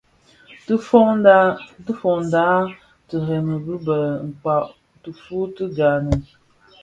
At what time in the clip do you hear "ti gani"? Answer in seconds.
5.55-6.15